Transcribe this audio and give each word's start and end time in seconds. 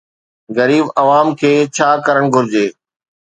غريب 0.57 0.85
عوام 1.01 1.27
کي 1.41 1.51
ڇا 1.75 1.89
ڪرڻ 2.05 2.23
گهرجي؟ 2.33 2.65